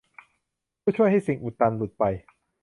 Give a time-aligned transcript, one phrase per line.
[0.79, 2.03] เพื่อช่วยให้สิ่งอุดตันหลุดไป